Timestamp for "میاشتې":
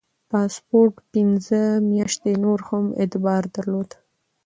1.91-2.33